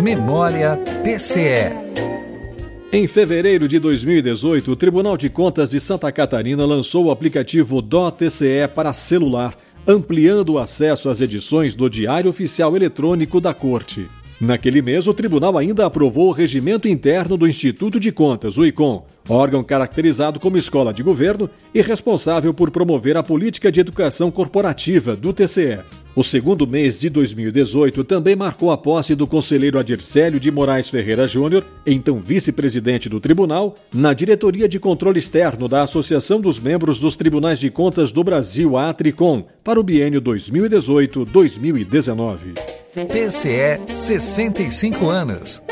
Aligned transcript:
Memória 0.00 0.78
TCE. 1.04 1.76
Em 2.90 3.06
fevereiro 3.06 3.68
de 3.68 3.78
2018, 3.78 4.72
o 4.72 4.76
Tribunal 4.76 5.14
de 5.14 5.28
Contas 5.28 5.70
de 5.70 5.78
Santa 5.78 6.10
Catarina 6.10 6.64
lançou 6.64 7.04
o 7.04 7.10
aplicativo 7.10 7.82
DOTCE 7.82 8.66
para 8.74 8.94
celular, 8.94 9.54
ampliando 9.86 10.54
o 10.54 10.58
acesso 10.58 11.10
às 11.10 11.20
edições 11.20 11.74
do 11.74 11.90
Diário 11.90 12.30
Oficial 12.30 12.74
Eletrônico 12.74 13.42
da 13.42 13.52
Corte. 13.52 14.08
Naquele 14.40 14.80
mês, 14.80 15.06
o 15.06 15.12
tribunal 15.12 15.58
ainda 15.58 15.84
aprovou 15.84 16.28
o 16.28 16.32
regimento 16.32 16.88
interno 16.88 17.36
do 17.36 17.46
Instituto 17.46 18.00
de 18.00 18.10
Contas, 18.10 18.56
o 18.56 18.64
ICOM, 18.64 19.04
órgão 19.28 19.62
caracterizado 19.62 20.40
como 20.40 20.56
escola 20.56 20.94
de 20.94 21.02
governo 21.02 21.48
e 21.74 21.82
responsável 21.82 22.54
por 22.54 22.70
promover 22.70 23.18
a 23.18 23.22
política 23.22 23.70
de 23.70 23.80
educação 23.80 24.30
corporativa 24.30 25.14
do 25.14 25.30
TCE. 25.34 25.99
O 26.14 26.22
segundo 26.24 26.66
mês 26.66 26.98
de 26.98 27.08
2018 27.08 28.02
também 28.02 28.34
marcou 28.34 28.72
a 28.72 28.76
posse 28.76 29.14
do 29.14 29.28
conselheiro 29.28 29.78
Adircélio 29.78 30.40
de 30.40 30.50
Moraes 30.50 30.90
Ferreira 30.90 31.28
Júnior, 31.28 31.64
então 31.86 32.18
vice-presidente 32.18 33.08
do 33.08 33.20
tribunal, 33.20 33.76
na 33.94 34.12
diretoria 34.12 34.68
de 34.68 34.80
controle 34.80 35.20
externo 35.20 35.68
da 35.68 35.82
Associação 35.82 36.40
dos 36.40 36.58
Membros 36.58 36.98
dos 36.98 37.14
Tribunais 37.14 37.60
de 37.60 37.70
Contas 37.70 38.10
do 38.10 38.24
Brasil, 38.24 38.76
Atricom, 38.76 39.44
para 39.62 39.78
o 39.78 39.84
biênio 39.84 40.20
2018-2019. 40.20 42.58
TCE 42.92 43.78
65 43.94 45.08
anos. 45.08 45.62